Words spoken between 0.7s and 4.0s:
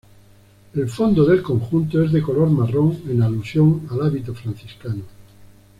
El fondo del conjunto es de color marrón en alusión